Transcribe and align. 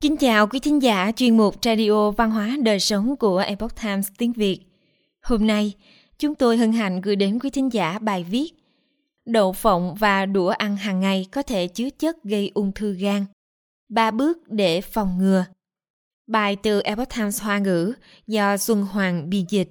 Kính 0.00 0.16
chào 0.16 0.46
quý 0.46 0.60
thính 0.60 0.82
giả 0.82 1.12
chuyên 1.16 1.36
mục 1.36 1.54
Radio 1.62 2.10
Văn 2.10 2.30
hóa 2.30 2.56
Đời 2.62 2.80
Sống 2.80 3.16
của 3.16 3.38
Epoch 3.38 3.82
Times 3.82 4.08
tiếng 4.18 4.32
Việt. 4.32 4.60
Hôm 5.22 5.46
nay, 5.46 5.74
chúng 6.18 6.34
tôi 6.34 6.56
hân 6.56 6.72
hạnh 6.72 7.00
gửi 7.00 7.16
đến 7.16 7.38
quý 7.38 7.50
thính 7.50 7.72
giả 7.72 7.98
bài 7.98 8.24
viết 8.24 8.52
Đậu 9.26 9.52
phộng 9.52 9.94
và 9.94 10.26
đũa 10.26 10.48
ăn 10.48 10.76
hàng 10.76 11.00
ngày 11.00 11.26
có 11.32 11.42
thể 11.42 11.66
chứa 11.66 11.90
chất 11.90 12.24
gây 12.24 12.50
ung 12.54 12.72
thư 12.72 12.92
gan. 12.92 13.24
Ba 13.88 14.10
bước 14.10 14.38
để 14.48 14.80
phòng 14.80 15.18
ngừa. 15.18 15.44
Bài 16.26 16.56
từ 16.56 16.80
Epoch 16.80 17.08
Times 17.16 17.42
Hoa 17.42 17.58
ngữ 17.58 17.92
do 18.26 18.56
Xuân 18.56 18.82
Hoàng 18.82 19.30
biên 19.30 19.44
dịch. 19.48 19.68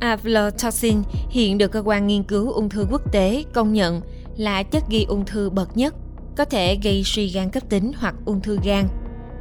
Aflatoxin 0.00 1.02
hiện 1.30 1.58
được 1.58 1.72
cơ 1.72 1.82
quan 1.84 2.06
nghiên 2.06 2.22
cứu 2.22 2.52
ung 2.52 2.68
thư 2.68 2.86
quốc 2.90 3.12
tế 3.12 3.44
công 3.52 3.72
nhận 3.72 4.00
là 4.36 4.62
chất 4.62 4.82
gây 4.90 5.04
ung 5.04 5.24
thư 5.24 5.50
bậc 5.50 5.76
nhất, 5.76 5.94
có 6.36 6.44
thể 6.44 6.78
gây 6.82 7.02
suy 7.04 7.28
gan 7.28 7.50
cấp 7.50 7.62
tính 7.68 7.92
hoặc 7.98 8.14
ung 8.24 8.40
thư 8.40 8.58
gan. 8.64 8.88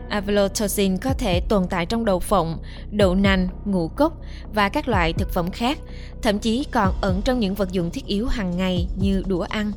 Aflatoxin 0.09 0.97
có 0.97 1.13
thể 1.13 1.39
tồn 1.39 1.67
tại 1.69 1.85
trong 1.85 2.05
đậu 2.05 2.19
phộng, 2.19 2.57
đậu 2.91 3.15
nành, 3.15 3.47
ngũ 3.65 3.87
cốc 3.87 4.17
và 4.53 4.69
các 4.69 4.87
loại 4.87 5.13
thực 5.13 5.29
phẩm 5.29 5.51
khác, 5.51 5.79
thậm 6.21 6.39
chí 6.39 6.65
còn 6.71 6.93
ẩn 7.01 7.21
trong 7.25 7.39
những 7.39 7.55
vật 7.55 7.71
dụng 7.71 7.91
thiết 7.91 8.05
yếu 8.05 8.27
hàng 8.27 8.57
ngày 8.57 8.87
như 8.99 9.23
đũa 9.27 9.41
ăn. 9.41 9.71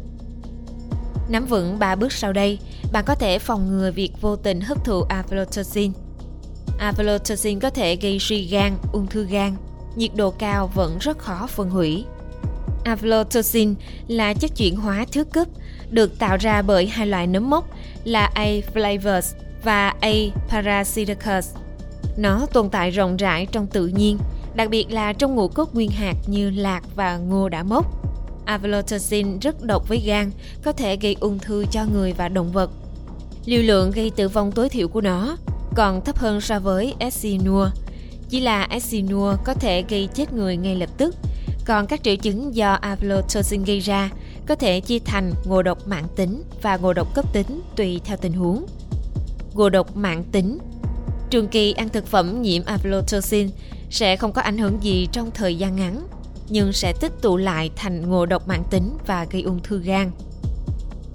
Nắm 1.29 1.47
vững 1.47 1.79
3 1.79 1.95
bước 1.95 2.13
sau 2.13 2.33
đây, 2.33 2.59
bạn 2.93 3.05
có 3.07 3.15
thể 3.15 3.39
phòng 3.39 3.69
ngừa 3.69 3.91
việc 3.91 4.13
vô 4.21 4.37
tình 4.37 4.61
hấp 4.61 4.85
thụ 4.85 5.03
aflatoxin. 5.03 5.91
Aflatoxin 6.79 7.61
có 7.61 7.71
thể 7.71 7.97
gây 7.97 8.19
suy 8.21 8.47
gan, 8.47 8.77
ung 8.93 9.07
thư 9.07 9.27
gan, 9.27 9.57
nhiệt 9.97 10.11
độ 10.17 10.31
cao 10.31 10.71
vẫn 10.75 10.99
rất 10.99 11.19
khó 11.19 11.47
phân 11.47 11.71
hủy. 11.71 12.05
Aflatoxin 12.85 13.75
là 14.09 14.35
chất 14.35 14.57
chuyển 14.57 14.77
hóa 14.77 15.07
thứ 15.13 15.25
cấp 15.25 15.49
được 15.91 16.19
tạo 16.19 16.37
ra 16.37 16.63
bởi 16.63 16.87
hai 16.87 17.07
loại 17.07 17.27
nấm 17.27 17.51
mốc 17.51 17.71
là 18.05 18.31
A. 18.35 18.47
flavus 18.75 19.35
và 19.63 19.95
A. 20.01 20.13
parasiticus. 20.49 21.55
Nó 22.17 22.47
tồn 22.53 22.71
tại 22.71 22.91
rộng 22.91 23.17
rãi 23.17 23.47
trong 23.47 23.67
tự 23.67 23.87
nhiên, 23.87 24.19
đặc 24.55 24.71
biệt 24.71 24.91
là 24.91 25.13
trong 25.13 25.35
ngũ 25.35 25.49
cốc 25.49 25.75
nguyên 25.75 25.91
hạt 25.91 26.15
như 26.27 26.51
lạc 26.51 26.83
và 26.95 27.17
ngô 27.17 27.49
đã 27.49 27.63
mốc. 27.63 27.87
Aflatoxin 28.47 29.39
rất 29.39 29.63
độc 29.63 29.89
với 29.89 29.99
gan, 29.99 30.31
có 30.63 30.73
thể 30.73 30.97
gây 30.97 31.17
ung 31.21 31.39
thư 31.39 31.65
cho 31.71 31.85
người 31.93 32.13
và 32.13 32.29
động 32.29 32.53
vật. 32.53 32.71
Liều 33.45 33.63
lượng 33.63 33.91
gây 33.91 34.11
tử 34.11 34.29
vong 34.29 34.53
tối 34.53 34.69
thiểu 34.69 34.89
của 34.89 35.01
nó 35.01 35.37
còn 35.75 36.05
thấp 36.05 36.19
hơn 36.19 36.41
so 36.41 36.61
với 36.61 36.95
Essinua. 36.99 37.71
Chỉ 38.29 38.41
là 38.41 38.67
Essinua 38.71 39.37
có 39.45 39.55
thể 39.55 39.85
gây 39.89 40.09
chết 40.15 40.33
người 40.33 40.57
ngay 40.57 40.77
lập 40.77 40.91
tức, 40.99 41.15
còn 41.65 41.87
các 41.87 42.03
triệu 42.03 42.17
chứng 42.17 42.55
do 42.55 42.79
aflatoxin 42.83 43.65
gây 43.65 43.81
ra 43.81 44.11
có 44.47 44.55
thể 44.55 44.81
chia 44.81 44.99
thành 44.99 45.33
ngộ 45.45 45.63
độc 45.63 45.89
mạng 45.89 46.07
tính 46.17 46.43
và 46.63 46.77
ngộ 46.77 46.93
độc 46.93 47.15
cấp 47.15 47.33
tính 47.33 47.61
tùy 47.77 48.01
theo 48.05 48.17
tình 48.17 48.33
huống. 48.33 48.67
Ngộ 49.55 49.69
độc 49.69 49.97
mạng 49.97 50.25
tính 50.33 50.59
Trường 51.31 51.49
kỳ 51.49 51.73
ăn 51.73 51.89
thực 51.89 52.07
phẩm 52.07 52.43
nhiễm 52.43 52.63
aflatoxin 52.63 53.49
sẽ 53.91 54.17
không 54.17 54.33
có 54.33 54.43
ảnh 54.43 54.59
hưởng 54.59 54.83
gì 54.83 55.09
trong 55.13 55.31
thời 55.31 55.57
gian 55.57 55.77
ngắn, 55.77 56.07
nhưng 56.49 56.73
sẽ 56.73 56.93
tích 57.01 57.13
tụ 57.23 57.37
lại 57.37 57.71
thành 57.77 58.11
ngộ 58.11 58.27
độc 58.27 58.49
mạng 58.49 58.65
tính 58.71 58.91
và 59.07 59.27
gây 59.31 59.43
ung 59.43 59.63
thư 59.63 59.79
gan. 59.79 60.11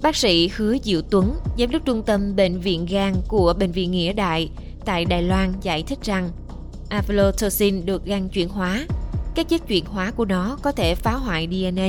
Bác 0.02 0.16
sĩ 0.16 0.50
Hứa 0.56 0.76
Diệu 0.82 1.02
Tuấn, 1.10 1.34
giám 1.58 1.70
đốc 1.70 1.84
trung 1.84 2.02
tâm 2.02 2.36
bệnh 2.36 2.60
viện 2.60 2.86
gan 2.86 3.14
của 3.28 3.54
Bệnh 3.58 3.72
viện 3.72 3.90
Nghĩa 3.90 4.12
Đại 4.12 4.50
tại 4.84 5.04
Đài 5.04 5.22
Loan 5.22 5.52
giải 5.62 5.82
thích 5.82 5.98
rằng 6.02 6.30
aflatoxin 6.90 7.84
được 7.84 8.04
gan 8.04 8.28
chuyển 8.28 8.48
hóa. 8.48 8.86
Các 9.34 9.48
chất 9.48 9.68
chuyển 9.68 9.84
hóa 9.84 10.10
của 10.10 10.24
nó 10.24 10.58
có 10.62 10.72
thể 10.72 10.94
phá 10.94 11.12
hoại 11.12 11.48
DNA, 11.50 11.88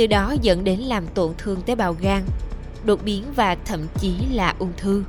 từ 0.00 0.06
đó 0.06 0.34
dẫn 0.42 0.64
đến 0.64 0.80
làm 0.80 1.06
tổn 1.14 1.32
thương 1.38 1.62
tế 1.62 1.74
bào 1.74 1.96
gan, 2.00 2.22
đột 2.84 3.00
biến 3.04 3.24
và 3.36 3.54
thậm 3.54 3.80
chí 3.98 4.14
là 4.32 4.54
ung 4.58 4.72
thư. 4.76 5.04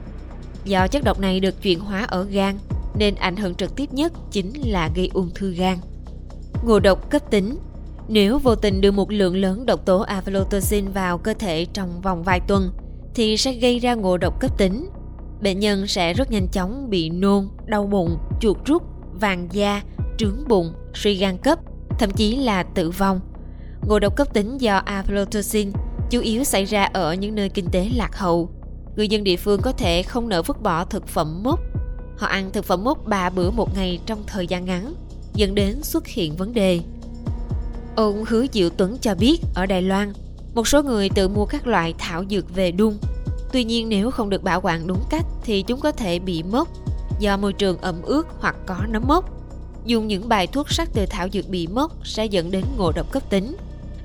Do 0.66 0.88
chất 0.88 1.04
độc 1.04 1.20
này 1.20 1.40
được 1.40 1.62
chuyển 1.62 1.80
hóa 1.80 2.04
ở 2.04 2.24
gan, 2.24 2.58
nên 2.96 3.16
ảnh 3.16 3.36
hưởng 3.36 3.56
trực 3.56 3.76
tiếp 3.76 3.94
nhất 3.94 4.14
chính 4.32 4.54
là 4.72 4.90
gây 4.96 5.10
ung 5.14 5.30
thư 5.36 5.52
gan. 5.52 5.78
Ngộ 6.64 6.80
độc 6.80 7.10
cấp 7.10 7.32
tính 7.32 7.58
Nếu 8.08 8.40
vô 8.40 8.56
tình 8.56 8.82
đưa 8.82 8.92
một 8.92 9.12
lượng 9.12 9.36
lớn 9.36 9.66
độc 9.66 9.86
tố 9.86 10.06
aflatoxin 10.06 10.92
vào 10.92 11.18
cơ 11.18 11.34
thể 11.34 11.66
trong 11.74 12.02
vòng 12.02 12.24
vài 12.24 12.40
tuần, 12.40 12.72
thì 13.16 13.38
sẽ 13.38 13.54
gây 13.54 13.80
ra 13.80 13.94
ngộ 13.94 14.18
độc 14.18 14.40
cấp 14.40 14.58
tính. 14.58 14.90
Bệnh 15.42 15.60
nhân 15.60 15.88
sẽ 15.88 16.14
rất 16.14 16.32
nhanh 16.32 16.48
chóng 16.48 16.90
bị 16.90 17.10
nôn, 17.10 17.48
đau 17.66 17.88
bụng, 17.88 18.18
chuột 18.42 18.58
rút, 18.66 18.84
vàng 19.14 19.48
da, 19.52 19.82
trướng 20.18 20.48
bụng, 20.48 20.74
suy 20.94 21.16
gan 21.16 21.38
cấp, 21.38 21.60
thậm 22.00 22.12
chí 22.12 22.36
là 22.36 22.64
tử 22.64 22.90
vong. 22.90 23.20
Ngộ 23.88 24.00
độc 24.00 24.16
cấp 24.16 24.34
tính 24.34 24.58
do 24.58 24.82
aflatoxin 24.86 25.72
chủ 26.10 26.22
yếu 26.22 26.44
xảy 26.44 26.66
ra 26.66 26.84
ở 26.84 27.14
những 27.14 27.36
nơi 27.36 27.50
kinh 27.50 27.70
tế 27.72 27.90
lạc 27.96 28.18
hậu. 28.18 28.50
Người 28.96 29.08
dân 29.08 29.24
địa 29.24 29.38
phương 29.38 29.62
có 29.62 29.72
thể 29.72 30.04
không 30.04 30.30
nỡ 30.30 30.42
vứt 30.42 30.62
bỏ 30.62 30.86
thực 30.86 31.08
phẩm 31.08 31.44
mốc. 31.44 31.60
Họ 32.18 32.28
ăn 32.28 32.52
thực 32.52 32.66
phẩm 32.66 32.84
mốc 32.84 33.06
3 33.06 33.30
bữa 33.30 33.52
một 33.52 33.76
ngày 33.76 34.00
trong 34.06 34.24
thời 34.28 34.48
gian 34.48 34.66
ngắn, 34.66 34.94
dẫn 35.34 35.56
đến 35.56 35.84
xuất 35.84 36.08
hiện 36.08 36.36
vấn 36.36 36.54
đề. 36.54 36.80
Ông 37.96 38.24
Hứa 38.28 38.46
Diệu 38.54 38.70
Tuấn 38.70 38.98
cho 39.02 39.16
biết 39.16 39.42
ở 39.56 39.66
Đài 39.66 39.82
Loan, 39.82 40.14
một 40.56 40.68
số 40.68 40.84
người 40.84 41.10
tự 41.10 41.28
mua 41.28 41.46
các 41.46 41.68
loại 41.68 41.94
thảo 41.98 42.24
dược 42.30 42.56
về 42.56 42.72
đun. 42.72 42.98
Tuy 43.52 43.64
nhiên 43.64 43.90
nếu 43.90 44.12
không 44.12 44.30
được 44.30 44.44
bảo 44.44 44.62
quản 44.64 44.88
đúng 44.88 45.04
cách 45.10 45.26
thì 45.44 45.62
chúng 45.62 45.80
có 45.80 45.92
thể 45.92 46.20
bị 46.20 46.44
mốc 46.44 46.68
do 47.20 47.38
môi 47.38 47.54
trường 47.54 47.78
ẩm 47.78 48.02
ướt 48.02 48.28
hoặc 48.40 48.56
có 48.66 48.78
nấm 48.90 49.04
mốc. 49.08 49.30
Dùng 49.86 50.08
những 50.08 50.30
bài 50.30 50.48
thuốc 50.48 50.72
sắc 50.72 50.90
từ 50.94 51.06
thảo 51.06 51.28
dược 51.34 51.50
bị 51.50 51.68
mốc 51.68 52.08
sẽ 52.08 52.26
dẫn 52.26 52.52
đến 52.52 52.66
ngộ 52.78 52.92
độc 52.92 53.12
cấp 53.12 53.30
tính. 53.30 53.56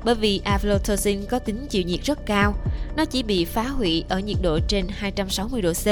Bởi 0.06 0.15
vì 0.15 0.41
aflatoxin 0.44 1.27
có 1.31 1.39
tính 1.39 1.67
chịu 1.71 1.83
nhiệt 1.83 2.00
rất 2.03 2.27
cao, 2.27 2.55
nó 2.97 3.05
chỉ 3.05 3.22
bị 3.22 3.44
phá 3.44 3.62
hủy 3.62 4.05
ở 4.09 4.19
nhiệt 4.19 4.37
độ 4.43 4.59
trên 4.69 4.87
260 4.89 5.62
độ 5.62 5.72
C, 5.72 5.87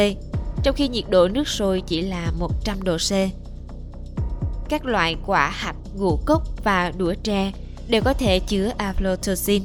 trong 0.62 0.74
khi 0.74 0.88
nhiệt 0.88 1.04
độ 1.10 1.28
nước 1.28 1.48
sôi 1.48 1.82
chỉ 1.86 2.02
là 2.02 2.30
100 2.38 2.82
độ 2.82 2.96
C. 2.96 3.10
Các 4.68 4.84
loại 4.84 5.16
quả 5.26 5.48
hạch, 5.48 5.76
ngũ 5.94 6.18
cốc 6.26 6.64
và 6.64 6.92
đũa 6.98 7.14
tre 7.22 7.52
đều 7.88 8.02
có 8.02 8.12
thể 8.12 8.38
chứa 8.38 8.70
aflatoxin. 8.78 9.60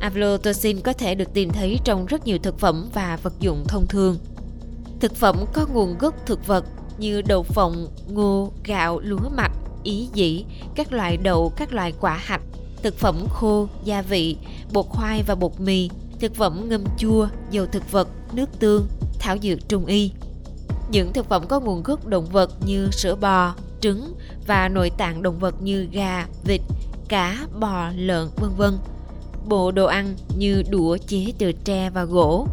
Aflatoxin 0.00 0.80
có 0.80 0.92
thể 0.92 1.14
được 1.14 1.32
tìm 1.34 1.50
thấy 1.50 1.78
trong 1.84 2.06
rất 2.06 2.26
nhiều 2.26 2.38
thực 2.42 2.58
phẩm 2.58 2.88
và 2.94 3.18
vật 3.22 3.32
dụng 3.40 3.64
thông 3.68 3.86
thường. 3.86 4.18
Thực 5.00 5.16
phẩm 5.16 5.44
có 5.52 5.66
nguồn 5.72 5.98
gốc 5.98 6.14
thực 6.26 6.46
vật 6.46 6.64
như 6.98 7.22
đậu 7.22 7.42
phộng, 7.42 7.88
ngô, 8.08 8.52
gạo, 8.64 9.00
lúa 9.00 9.28
mạch, 9.36 9.52
ý 9.82 10.08
dĩ, 10.14 10.44
các 10.74 10.92
loại 10.92 11.16
đậu, 11.16 11.52
các 11.56 11.72
loại 11.72 11.92
quả 12.00 12.14
hạch, 12.14 12.42
thực 12.82 12.98
phẩm 12.98 13.26
khô, 13.30 13.68
gia 13.84 14.02
vị, 14.02 14.36
bột 14.72 14.86
khoai 14.88 15.22
và 15.22 15.34
bột 15.34 15.60
mì, 15.60 15.90
thực 16.20 16.34
phẩm 16.34 16.68
ngâm 16.68 16.84
chua, 16.98 17.28
dầu 17.50 17.66
thực 17.66 17.92
vật, 17.92 18.08
nước 18.32 18.60
tương, 18.60 18.86
thảo 19.18 19.36
dược 19.42 19.68
trung 19.68 19.86
y. 19.86 20.12
Những 20.90 21.12
thực 21.12 21.28
phẩm 21.28 21.46
có 21.48 21.60
nguồn 21.60 21.82
gốc 21.82 22.06
động 22.06 22.26
vật 22.26 22.50
như 22.66 22.90
sữa 22.90 23.14
bò, 23.14 23.54
trứng 23.80 24.14
và 24.46 24.68
nội 24.68 24.90
tạng 24.90 25.22
động 25.22 25.38
vật 25.38 25.62
như 25.62 25.88
gà, 25.92 26.26
vịt, 26.44 26.60
cá, 27.08 27.46
bò, 27.60 27.90
lợn, 27.96 28.28
vân 28.36 28.50
vân. 28.56 28.78
Bộ 29.48 29.70
đồ 29.70 29.86
ăn 29.86 30.16
như 30.38 30.62
đũa 30.70 30.96
chế 30.96 31.26
từ 31.38 31.52
tre 31.52 31.90
và 31.90 32.04
gỗ. 32.04 32.46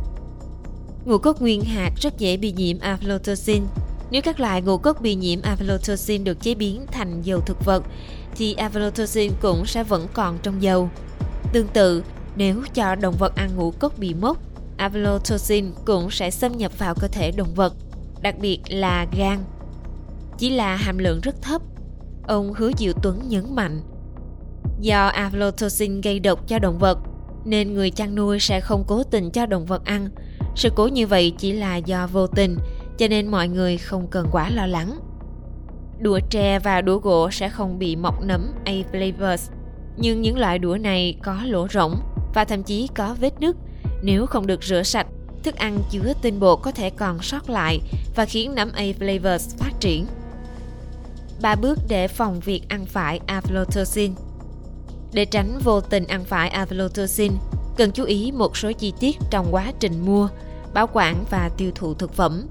Ngũ 1.05 1.17
cốc 1.17 1.41
nguyên 1.41 1.61
hạt 1.61 1.91
rất 2.01 2.17
dễ 2.17 2.37
bị 2.37 2.51
nhiễm 2.51 2.77
aflatoxin. 2.77 3.61
Nếu 4.11 4.21
các 4.21 4.39
loại 4.39 4.61
ngũ 4.61 4.77
cốc 4.77 5.01
bị 5.01 5.15
nhiễm 5.15 5.39
aflatoxin 5.41 6.23
được 6.23 6.41
chế 6.41 6.55
biến 6.55 6.85
thành 6.91 7.21
dầu 7.21 7.39
thực 7.39 7.65
vật, 7.65 7.83
thì 8.35 8.55
aflatoxin 8.55 9.31
cũng 9.41 9.65
sẽ 9.65 9.83
vẫn 9.83 10.07
còn 10.13 10.37
trong 10.43 10.61
dầu. 10.61 10.89
Tương 11.53 11.67
tự, 11.67 12.03
nếu 12.35 12.63
cho 12.73 12.95
động 12.95 13.15
vật 13.19 13.35
ăn 13.35 13.55
ngũ 13.55 13.71
cốc 13.71 13.97
bị 13.97 14.13
mốc, 14.13 14.37
aflatoxin 14.77 15.71
cũng 15.85 16.11
sẽ 16.11 16.31
xâm 16.31 16.57
nhập 16.57 16.79
vào 16.79 16.95
cơ 16.95 17.07
thể 17.07 17.31
động 17.31 17.53
vật, 17.53 17.73
đặc 18.21 18.35
biệt 18.39 18.59
là 18.67 19.07
gan. 19.17 19.39
Chỉ 20.37 20.49
là 20.49 20.75
hàm 20.75 20.97
lượng 20.97 21.19
rất 21.21 21.41
thấp. 21.41 21.61
Ông 22.27 22.53
Hứa 22.53 22.71
Diệu 22.77 22.93
Tuấn 23.03 23.21
nhấn 23.27 23.55
mạnh, 23.55 23.81
do 24.79 25.11
aflatoxin 25.11 26.01
gây 26.03 26.19
độc 26.19 26.47
cho 26.47 26.59
động 26.59 26.79
vật, 26.79 26.99
nên 27.45 27.73
người 27.73 27.91
chăn 27.91 28.15
nuôi 28.15 28.39
sẽ 28.39 28.59
không 28.59 28.83
cố 28.87 29.03
tình 29.03 29.31
cho 29.31 29.45
động 29.45 29.65
vật 29.65 29.85
ăn. 29.85 30.09
Sự 30.55 30.69
cố 30.75 30.87
như 30.87 31.07
vậy 31.07 31.33
chỉ 31.37 31.51
là 31.51 31.77
do 31.77 32.07
vô 32.07 32.27
tình, 32.27 32.57
cho 32.97 33.07
nên 33.07 33.27
mọi 33.27 33.47
người 33.47 33.77
không 33.77 34.07
cần 34.07 34.27
quá 34.31 34.49
lo 34.49 34.65
lắng. 34.65 34.99
Đũa 35.99 36.19
tre 36.29 36.59
và 36.59 36.81
đũa 36.81 36.97
gỗ 36.97 37.31
sẽ 37.31 37.49
không 37.49 37.79
bị 37.79 37.95
mọc 37.95 38.23
nấm 38.23 38.51
A 38.65 38.73
flavors, 38.91 39.51
nhưng 39.97 40.21
những 40.21 40.37
loại 40.37 40.59
đũa 40.59 40.77
này 40.77 41.17
có 41.23 41.37
lỗ 41.45 41.67
rỗng 41.67 41.95
và 42.33 42.45
thậm 42.45 42.63
chí 42.63 42.87
có 42.95 43.15
vết 43.19 43.33
nứt. 43.39 43.55
Nếu 44.01 44.25
không 44.25 44.47
được 44.47 44.63
rửa 44.63 44.83
sạch, 44.83 45.07
thức 45.43 45.55
ăn 45.55 45.79
chứa 45.91 46.13
tinh 46.21 46.39
bột 46.39 46.59
có 46.61 46.71
thể 46.71 46.89
còn 46.89 47.21
sót 47.21 47.49
lại 47.49 47.79
và 48.15 48.25
khiến 48.25 48.55
nấm 48.55 48.71
A 48.73 48.83
flavors 48.99 49.57
phát 49.57 49.71
triển. 49.79 50.05
Ba 51.41 51.55
bước 51.55 51.79
để 51.87 52.07
phòng 52.07 52.39
việc 52.39 52.61
ăn 52.69 52.85
phải 52.85 53.19
aflatoxin 53.27 54.11
Để 55.13 55.25
tránh 55.25 55.59
vô 55.63 55.81
tình 55.81 56.07
ăn 56.07 56.23
phải 56.25 56.49
aflatoxin, 56.49 57.31
cần 57.77 57.91
chú 57.91 58.03
ý 58.03 58.31
một 58.31 58.57
số 58.57 58.71
chi 58.71 58.93
tiết 58.99 59.15
trong 59.29 59.47
quá 59.51 59.73
trình 59.79 60.05
mua, 60.05 60.27
bảo 60.73 60.87
quản 60.93 61.25
và 61.29 61.49
tiêu 61.57 61.71
thụ 61.75 61.93
thực 61.93 62.13
phẩm. 62.13 62.47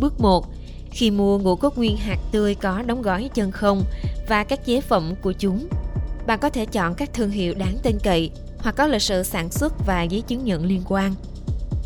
Bước 0.00 0.20
1 0.20 0.46
khi 0.90 1.10
mua 1.10 1.38
ngũ 1.38 1.56
cốc 1.56 1.78
nguyên 1.78 1.96
hạt 1.96 2.18
tươi 2.32 2.54
có 2.54 2.82
đóng 2.82 3.02
gói 3.02 3.30
chân 3.34 3.50
không 3.50 3.82
và 4.28 4.44
các 4.44 4.66
chế 4.66 4.80
phẩm 4.80 5.14
của 5.22 5.32
chúng. 5.32 5.68
Bạn 6.26 6.38
có 6.38 6.50
thể 6.50 6.66
chọn 6.66 6.94
các 6.94 7.14
thương 7.14 7.30
hiệu 7.30 7.54
đáng 7.54 7.76
tin 7.82 7.98
cậy 8.02 8.30
hoặc 8.58 8.76
có 8.76 8.86
lịch 8.86 9.02
sử 9.02 9.22
sản 9.22 9.50
xuất 9.50 9.86
và 9.86 10.02
giấy 10.02 10.20
chứng 10.20 10.44
nhận 10.44 10.66
liên 10.66 10.82
quan. 10.88 11.14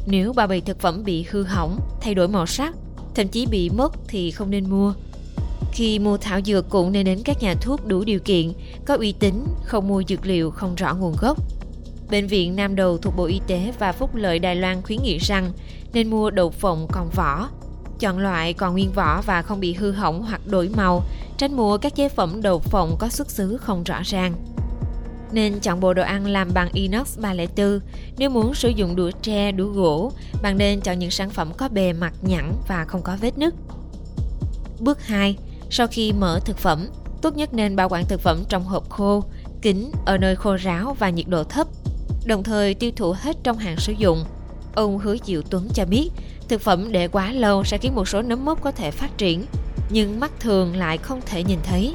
Nếu 0.07 0.33
bao 0.33 0.47
bì 0.47 0.61
thực 0.61 0.81
phẩm 0.81 1.05
bị 1.05 1.25
hư 1.31 1.43
hỏng, 1.43 1.81
thay 2.01 2.15
đổi 2.15 2.29
màu 2.29 2.47
sắc, 2.47 2.75
thậm 3.15 3.29
chí 3.29 3.47
bị 3.47 3.71
mất 3.71 3.93
thì 4.09 4.31
không 4.31 4.51
nên 4.51 4.71
mua. 4.71 4.95
Khi 5.73 5.99
mua 5.99 6.17
thảo 6.17 6.41
dược 6.45 6.71
cũng 6.71 6.93
nên 6.93 7.07
đến 7.07 7.21
các 7.25 7.43
nhà 7.43 7.55
thuốc 7.55 7.87
đủ 7.87 8.05
điều 8.05 8.21
kiện, 8.21 8.53
có 8.87 8.97
uy 8.97 9.13
tín, 9.13 9.45
không 9.65 9.89
mua 9.89 10.03
dược 10.09 10.27
liệu 10.27 10.51
không 10.51 10.75
rõ 10.75 10.95
nguồn 10.95 11.15
gốc. 11.21 11.39
Bệnh 12.11 12.27
viện 12.27 12.57
Nam 12.57 12.77
Đầu 12.77 12.99
thuộc 12.99 13.17
Bộ 13.17 13.25
Y 13.25 13.41
tế 13.47 13.73
và 13.79 13.93
Phúc 13.93 14.15
lợi 14.15 14.39
Đài 14.39 14.57
Loan 14.57 14.83
khuyến 14.83 15.03
nghị 15.03 15.19
rằng 15.19 15.53
nên 15.93 16.11
mua 16.11 16.31
đậu 16.31 16.51
phộng 16.51 16.87
còn 16.93 17.11
vỏ. 17.11 17.49
Chọn 18.01 18.19
loại 18.19 18.53
còn 18.53 18.73
nguyên 18.73 18.93
vỏ 18.93 19.23
và 19.23 19.43
không 19.43 19.61
bị 19.61 19.73
hư 19.73 19.93
hỏng 19.93 20.23
hoặc 20.23 20.41
đổi 20.47 20.71
màu, 20.77 21.03
tránh 21.39 21.57
mua 21.57 21.79
các 21.79 21.95
chế 21.95 22.09
phẩm 22.09 22.43
đậu 22.43 22.59
phộng 22.59 22.97
có 22.99 23.09
xuất 23.09 23.31
xứ 23.31 23.57
không 23.57 23.85
rõ 23.85 24.01
ràng. 24.05 24.35
Nên 25.33 25.61
chọn 25.61 25.81
bộ 25.81 25.95
đồ 25.95 26.03
ăn 26.03 26.27
làm 26.27 26.51
bằng 26.55 26.69
inox 26.73 27.19
304. 27.19 27.81
Nếu 28.19 28.31
muốn 28.31 28.55
sử 28.55 28.69
dụng 28.69 28.97
đũa 28.97 29.11
tre, 29.23 29.53
đũa 29.53 29.69
gỗ, 29.69 30.13
bạn 30.43 30.59
nên 30.59 30.81
chọn 30.81 30.99
những 30.99 31.11
sản 31.11 31.31
phẩm 31.31 31.53
có 31.57 31.69
bề 31.69 31.93
mặt 31.93 32.13
nhẵn 32.23 32.53
và 32.69 32.85
không 32.85 33.03
có 33.03 33.17
vết 33.21 33.39
nứt. 33.39 33.55
Bước 34.81 35.07
2. 35.07 35.37
Sau 35.71 35.87
khi 35.87 36.13
mở 36.13 36.41
thực 36.45 36.59
phẩm, 36.59 36.89
tốt 37.23 37.37
nhất 37.37 37.55
nên 37.55 37.77
bảo 37.77 37.89
quản 37.89 38.05
thực 38.07 38.21
phẩm 38.21 38.45
trong 38.49 38.65
hộp 38.65 38.91
khô, 38.91 39.25
kín 39.63 39.91
ở 40.07 40.19
nơi 40.19 40.37
khô 40.37 40.57
ráo 40.57 40.97
và 40.99 41.11
nhiệt 41.11 41.29
độ 41.29 41.45
thấp, 41.45 41.67
đồng 42.25 42.43
thời 42.43 42.75
tiêu 42.75 42.91
thụ 42.97 43.15
hết 43.19 43.37
trong 43.43 43.59
hạn 43.59 43.77
sử 43.77 43.93
dụng. 43.93 44.25
Ông 44.75 44.99
Hứa 44.99 45.17
Diệu 45.25 45.43
Tuấn 45.51 45.69
cho 45.75 45.85
biết, 45.85 46.11
thực 46.49 46.61
phẩm 46.61 46.93
để 46.93 47.09
quá 47.09 47.33
lâu 47.33 47.65
sẽ 47.65 47.79
khiến 47.79 47.95
một 47.95 48.09
số 48.09 48.23
nấm 48.23 48.45
mốc 48.45 48.63
có 48.63 48.71
thể 48.71 48.91
phát 48.91 49.19
triển, 49.19 49.45
nhưng 49.91 50.21
mắt 50.21 50.41
thường 50.41 50.77
lại 50.77 50.99
không 50.99 51.21
thể 51.27 51.45
nhìn 51.45 51.59
thấy. 51.63 51.95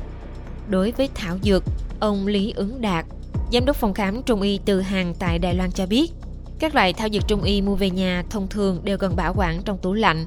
Đối 0.70 0.92
với 0.92 1.10
thảo 1.16 1.38
dược, 1.44 1.64
ông 2.00 2.28
Lý 2.28 2.54
Ứng 2.56 2.82
Đạt, 2.82 3.06
giám 3.52 3.66
đốc 3.66 3.76
phòng 3.76 3.94
khám 3.94 4.24
trung 4.24 4.42
y 4.42 4.60
từ 4.66 4.82
hàng 4.82 5.14
tại 5.20 5.40
Đài 5.40 5.56
Loan 5.56 5.72
cho 5.72 5.86
biết, 5.86 6.12
các 6.60 6.76
loại 6.76 6.94
thảo 6.94 7.10
dược 7.14 7.28
trung 7.28 7.42
y 7.42 7.62
mua 7.62 7.76
về 7.76 7.90
nhà 7.90 8.24
thông 8.30 8.48
thường 8.48 8.82
đều 8.84 8.98
cần 8.98 9.16
bảo 9.16 9.34
quản 9.38 9.62
trong 9.66 9.78
tủ 9.78 9.94
lạnh. 9.94 10.26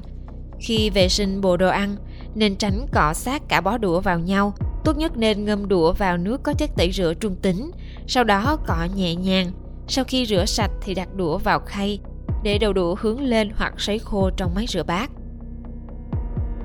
Khi 0.59 0.89
vệ 0.89 1.09
sinh 1.09 1.41
bộ 1.41 1.57
đồ 1.57 1.69
ăn, 1.69 1.95
nên 2.35 2.55
tránh 2.55 2.85
cọ 2.91 3.13
sát 3.13 3.41
cả 3.47 3.61
bó 3.61 3.77
đũa 3.77 3.99
vào 3.99 4.19
nhau. 4.19 4.53
Tốt 4.85 4.97
nhất 4.97 5.17
nên 5.17 5.45
ngâm 5.45 5.67
đũa 5.67 5.93
vào 5.93 6.17
nước 6.17 6.43
có 6.43 6.53
chất 6.53 6.69
tẩy 6.77 6.91
rửa 6.91 7.13
trung 7.19 7.35
tính, 7.35 7.71
sau 8.07 8.23
đó 8.23 8.57
cọ 8.67 8.87
nhẹ 8.95 9.15
nhàng. 9.15 9.51
Sau 9.87 10.05
khi 10.05 10.25
rửa 10.25 10.45
sạch 10.45 10.71
thì 10.81 10.93
đặt 10.93 11.15
đũa 11.15 11.37
vào 11.37 11.59
khay, 11.59 11.99
để 12.43 12.57
đầu 12.57 12.73
đũa 12.73 12.95
hướng 12.99 13.21
lên 13.21 13.49
hoặc 13.55 13.73
sấy 13.77 13.99
khô 13.99 14.29
trong 14.37 14.55
máy 14.55 14.65
rửa 14.67 14.83
bát. 14.83 15.11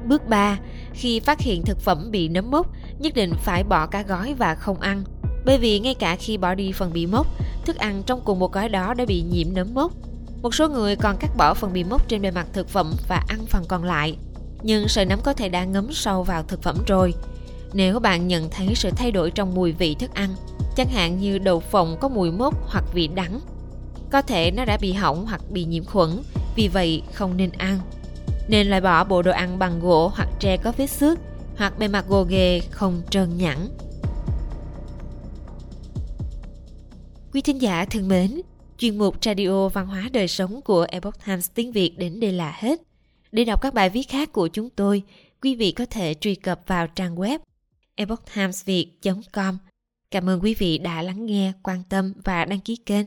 Bước 0.07 0.29
3. 0.29 0.59
Khi 0.93 1.21
phát 1.21 1.41
hiện 1.41 1.63
thực 1.63 1.81
phẩm 1.81 2.11
bị 2.11 2.29
nấm 2.29 2.51
mốc, 2.51 2.67
nhất 2.99 3.15
định 3.15 3.33
phải 3.43 3.65
bỏ 3.65 3.87
cả 3.87 4.03
gói 4.03 4.35
và 4.35 4.55
không 4.55 4.81
ăn. 4.81 5.05
Bởi 5.45 5.59
vì 5.59 5.81
ngay 5.81 5.95
cả 5.95 6.17
khi 6.17 6.37
bỏ 6.37 6.55
đi 6.55 6.73
phần 6.73 6.93
bị 6.93 7.07
mốc, 7.07 7.27
thức 7.65 7.77
ăn 7.77 8.03
trong 8.07 8.21
cùng 8.25 8.39
một 8.39 8.53
gói 8.53 8.69
đó 8.69 8.95
đã 8.95 9.05
bị 9.05 9.23
nhiễm 9.23 9.47
nấm 9.55 9.75
mốc. 9.75 9.93
Một 10.43 10.55
số 10.55 10.69
người 10.69 10.97
còn 10.97 11.17
cắt 11.17 11.31
bỏ 11.37 11.55
phần 11.55 11.73
bị 11.73 11.85
mốc 11.85 12.09
trên 12.09 12.23
bề 12.23 12.31
mặt 12.31 12.47
thực 12.53 12.69
phẩm 12.69 12.93
và 13.09 13.25
ăn 13.29 13.39
phần 13.47 13.65
còn 13.69 13.85
lại 13.85 14.17
nhưng 14.65 14.89
sợi 14.89 15.05
nấm 15.05 15.21
có 15.21 15.33
thể 15.33 15.49
đã 15.49 15.65
ngấm 15.65 15.93
sâu 15.93 16.23
vào 16.23 16.43
thực 16.43 16.63
phẩm 16.63 16.77
rồi. 16.87 17.15
Nếu 17.73 18.01
bạn 18.01 18.29
nhận 18.29 18.51
thấy 18.51 18.75
sự 18.75 18.91
thay 18.97 19.13
đổi 19.13 19.31
trong 19.31 19.55
mùi 19.55 19.73
vị 19.73 19.97
thức 19.99 20.15
ăn, 20.15 20.35
chẳng 20.77 20.89
hạn 20.89 21.19
như 21.19 21.39
đậu 21.39 21.61
phộng 21.61 21.97
có 22.01 22.09
mùi 22.09 22.31
mốc 22.31 22.55
hoặc 22.69 22.85
vị 22.95 23.09
đắng, 23.15 23.41
có 24.15 24.23
thể 24.23 24.51
nó 24.51 24.65
đã 24.65 24.77
bị 24.81 24.93
hỏng 24.93 25.27
hoặc 25.27 25.41
bị 25.51 25.65
nhiễm 25.65 25.85
khuẩn, 25.85 26.11
vì 26.57 26.69
vậy 26.69 27.03
không 27.13 27.37
nên 27.37 27.51
ăn. 27.51 27.79
Nên 28.49 28.67
loại 28.67 28.81
bỏ 28.81 29.05
bộ 29.05 29.23
đồ 29.23 29.33
ăn 29.33 29.59
bằng 29.59 29.81
gỗ 29.81 30.09
hoặc 30.15 30.29
tre 30.41 30.57
có 30.57 30.73
vết 30.77 30.87
xước 30.87 31.19
hoặc 31.57 31.79
bề 31.79 31.89
mặt 31.89 32.05
gồ 32.09 32.23
ghề 32.23 32.61
không 32.71 33.03
trơn 33.11 33.37
nhẵn. 33.37 33.69
Quý 37.33 37.41
thính 37.41 37.63
giả 37.63 37.85
thân 37.85 38.09
mến, 38.09 38.41
chuyên 38.79 38.99
mục 38.99 39.25
Radio 39.25 39.69
Văn 39.69 39.87
hóa 39.87 40.09
Đời 40.13 40.29
Sống 40.29 40.61
của 40.63 40.87
Epoch 40.91 41.25
Times 41.27 41.51
tiếng 41.55 41.73
Việt 41.73 41.99
đến 41.99 42.21
đây 42.21 42.33
là 42.33 42.57
hết. 42.59 42.81
Để 43.33 43.45
đọc 43.45 43.61
các 43.61 43.75
bài 43.75 43.91
viết 43.91 44.09
khác 44.09 44.33
của 44.33 44.49
chúng 44.49 44.71
tôi, 44.71 45.03
quý 45.43 45.55
vị 45.55 45.73
có 45.73 45.87
thể 45.91 46.15
truy 46.15 46.35
cập 46.35 46.61
vào 46.67 46.87
trang 46.87 47.17
web 47.17 47.39
epochtimesviet.com. 47.95 49.59
Cảm 50.11 50.29
ơn 50.29 50.41
quý 50.43 50.55
vị 50.55 50.79
đã 50.79 51.03
lắng 51.03 51.27
nghe, 51.27 51.53
quan 51.63 51.83
tâm 51.89 52.13
và 52.25 52.45
đăng 52.45 52.61
ký 52.61 52.77
kênh. 52.77 53.07